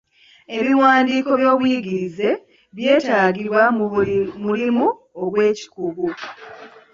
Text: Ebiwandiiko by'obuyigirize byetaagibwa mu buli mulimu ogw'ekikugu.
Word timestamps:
Ebiwandiiko 0.57 1.31
by'obuyigirize 1.41 2.29
byetaagibwa 2.75 3.61
mu 3.77 3.85
buli 3.91 4.17
mulimu 4.43 4.87
ogw'ekikugu. 5.23 6.07